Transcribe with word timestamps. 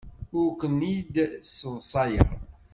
Ur 0.39 0.47
ken-id-sseḍsayeɣ. 0.59 2.29